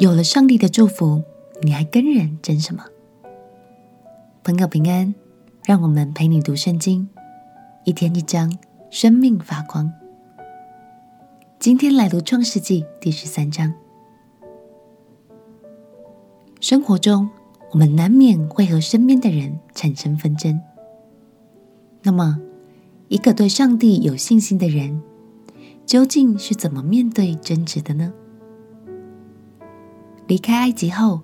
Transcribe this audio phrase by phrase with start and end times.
[0.00, 1.22] 有了上帝的祝福，
[1.60, 2.82] 你还跟人争什么？
[4.42, 5.14] 朋友平安，
[5.66, 7.06] 让我们陪你读圣经，
[7.84, 8.50] 一天一章，
[8.88, 9.92] 生命发光。
[11.58, 13.74] 今天来读创世纪第十三章。
[16.62, 17.28] 生活中，
[17.70, 20.58] 我们难免会和身边的人产生纷争。
[22.02, 22.40] 那么，
[23.08, 25.02] 一个对上帝有信心的人，
[25.84, 28.14] 究竟是怎么面对争执的呢？
[30.30, 31.22] 离开埃及后，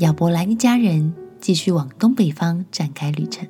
[0.00, 3.48] 亚伯兰一家人继续往东北方展开旅程。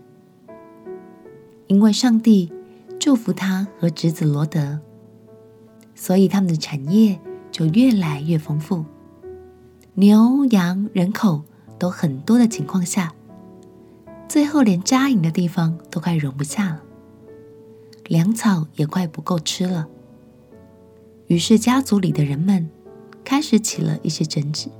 [1.67, 2.53] 因为上帝
[3.01, 4.79] 祝福他和侄子罗德，
[5.97, 7.19] 所以他们的产业
[7.51, 8.85] 就越来越丰富。
[9.95, 11.43] 牛羊人口
[11.77, 13.13] 都很多的情况下，
[14.29, 16.83] 最后连扎营的地方都快容不下了，
[18.07, 19.89] 粮草也快不够吃了。
[21.27, 22.71] 于是家族里的人们。
[23.29, 24.71] 开始起了一些争执。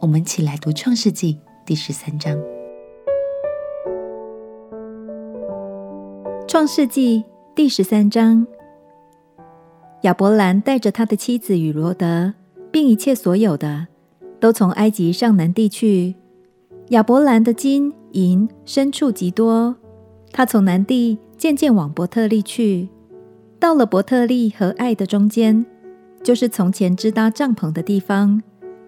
[0.00, 1.34] 我们一起来读《创世纪》
[1.66, 2.34] 第十三章。
[6.48, 7.18] 《创世纪》
[7.54, 8.46] 第十三章，
[10.00, 12.32] 亚伯兰带着他的妻子与罗德，
[12.72, 13.88] 并一切所有的，
[14.40, 16.14] 都从埃及上南地去。
[16.88, 19.76] 亚伯兰的金银牲畜极多，
[20.32, 22.88] 他从南地渐渐往伯特利去，
[23.60, 25.66] 到了伯特利和爱的中间。
[26.24, 28.42] 就是从前支搭帐篷的地方，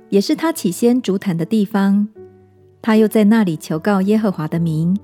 [0.09, 2.09] 也是他起先筑坛的地方。
[2.81, 4.97] 他又在那里求告耶和华的名。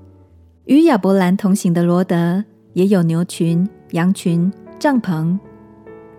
[0.65, 5.37] 与亚伯兰同行的罗得也有牛群、羊群、帐篷，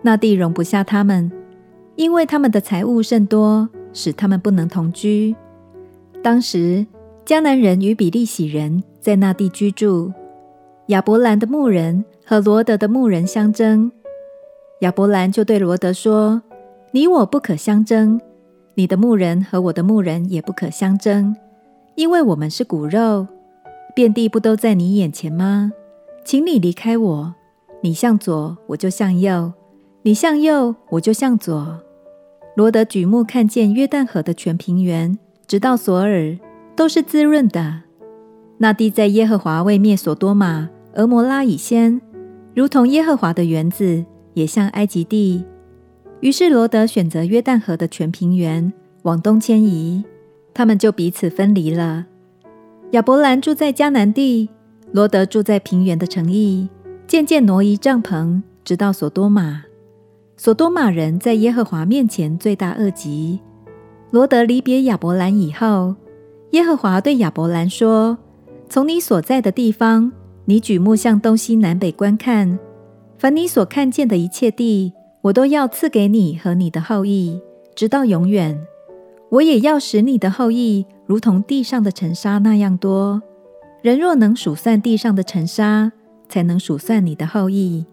[0.03, 1.29] 那地容不下他们，
[1.95, 5.35] 因为他们的财物甚多，使他们不能同居。
[6.23, 6.85] 当时
[7.25, 10.13] 迦南人与比利洗人在那地居住，
[10.87, 13.91] 亚伯兰的牧人和罗得的牧人相争。
[14.81, 16.41] 亚伯兰就对罗德说
[16.91, 18.19] ：“你我不可相争，
[18.73, 21.33] 你的牧人和我的牧人也不可相争，
[21.95, 23.25] 因为我们是骨肉，
[23.95, 25.71] 遍地不都在你眼前吗？
[26.25, 27.35] 请你离开我，
[27.81, 29.53] 你向左，我就向右；
[30.01, 31.79] 你向右，我就向左。”
[32.55, 35.17] 罗德举目看见约旦河的全平原，
[35.47, 36.37] 直到索尔，
[36.75, 37.83] 都是滋润的。
[38.57, 42.01] 那地在耶和华为灭所多玛、蛾摩拉以先，
[42.53, 44.05] 如同耶和华的园子。
[44.35, 45.43] 也像埃及地，
[46.19, 50.03] 于是罗得选择约旦河的全平原往东迁移，
[50.53, 52.05] 他们就彼此分离了。
[52.91, 54.49] 亚伯兰住在迦南地，
[54.91, 56.69] 罗得住在平原的城邑，
[57.07, 59.63] 渐渐挪移帐篷，直到所多玛。
[60.37, 63.39] 所多玛人在耶和华面前罪大恶极。
[64.11, 65.95] 罗得离别亚伯兰以后，
[66.51, 68.17] 耶和华对亚伯兰说
[68.69, 70.11] ：“从你所在的地方，
[70.43, 72.59] 你举目向东西南北观看。”
[73.17, 77.39] 凡你所看见的一切地，我都要赐给你和你的后裔，
[77.73, 78.59] 直到永远。
[79.29, 83.21] 我也要使你的后裔如同地上的尘沙那样多。
[83.81, 85.91] 人若能数算地上的尘沙，
[86.27, 87.85] 才能数算你的后裔。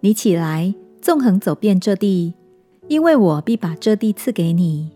[0.00, 2.34] 你起来，纵横走遍这地，
[2.88, 4.90] 因为我必把这地赐给你。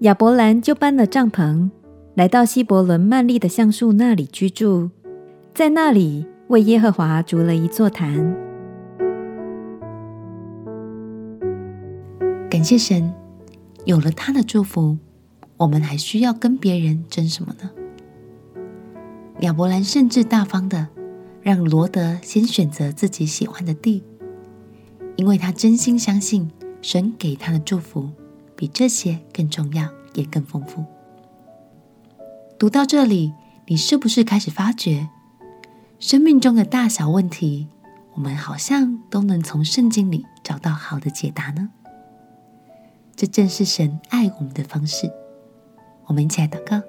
[0.00, 1.70] 亚伯兰就搬了帐篷，
[2.14, 4.90] 来到希伯仑曼利的橡树那里居住，
[5.54, 6.26] 在那里。
[6.50, 8.12] 为耶和华筑了一座坛。
[12.50, 13.14] 感谢神，
[13.84, 14.98] 有了他的祝福，
[15.56, 17.70] 我们还需要跟别人争什么呢？
[19.42, 20.88] 亚伯兰甚至大方的
[21.40, 24.02] 让罗德先选择自己喜欢的地，
[25.14, 26.50] 因为他真心相信
[26.82, 28.10] 神给他的祝福
[28.56, 30.84] 比这些更重要，也更丰富。
[32.58, 33.32] 读到这里，
[33.68, 35.10] 你是不是开始发觉？
[36.00, 37.68] 生命中的大小问题，
[38.14, 41.68] 我们好像都能从圣经里找到好的解答呢。
[43.14, 45.12] 这正是神爱我们的方式。
[46.06, 46.80] 我们一起来祷告：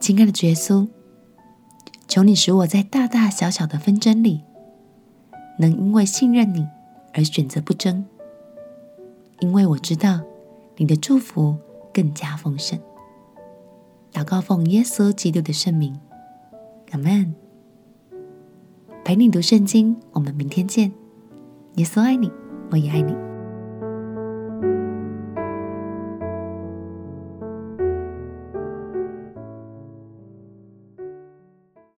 [0.00, 0.88] 亲爱的主耶稣，
[2.08, 4.40] 求你使我在大大小小的纷争里，
[5.58, 6.66] 能因为信任你
[7.12, 8.06] 而选择不争，
[9.40, 10.22] 因为我知道
[10.76, 11.58] 你的祝福
[11.92, 12.80] 更加丰盛。
[14.12, 15.98] 祷告奉耶稣基督的圣名，
[16.90, 17.34] 阿门。
[19.04, 20.92] 陪你读圣经，我们明天见。
[21.76, 22.30] 耶稣爱你，
[22.70, 23.29] 我也爱你。